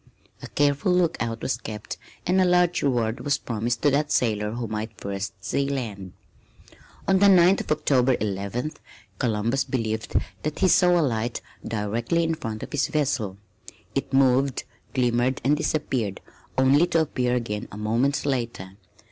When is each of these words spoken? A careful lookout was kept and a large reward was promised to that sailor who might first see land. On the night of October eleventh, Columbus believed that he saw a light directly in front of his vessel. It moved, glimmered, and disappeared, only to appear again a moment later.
A 0.41 0.47
careful 0.47 0.91
lookout 0.91 1.43
was 1.43 1.57
kept 1.57 1.99
and 2.25 2.41
a 2.41 2.43
large 2.43 2.81
reward 2.81 3.19
was 3.19 3.37
promised 3.37 3.83
to 3.83 3.91
that 3.91 4.11
sailor 4.11 4.53
who 4.53 4.65
might 4.65 4.99
first 4.99 5.33
see 5.45 5.69
land. 5.69 6.13
On 7.07 7.19
the 7.19 7.29
night 7.29 7.61
of 7.61 7.71
October 7.71 8.17
eleventh, 8.19 8.79
Columbus 9.19 9.63
believed 9.63 10.15
that 10.41 10.57
he 10.57 10.67
saw 10.67 10.99
a 10.99 11.05
light 11.05 11.39
directly 11.63 12.23
in 12.23 12.33
front 12.33 12.63
of 12.63 12.71
his 12.71 12.87
vessel. 12.87 13.37
It 13.93 14.11
moved, 14.11 14.63
glimmered, 14.95 15.39
and 15.43 15.55
disappeared, 15.55 16.19
only 16.57 16.87
to 16.87 17.01
appear 17.01 17.35
again 17.35 17.67
a 17.71 17.77
moment 17.77 18.25
later. 18.25 18.77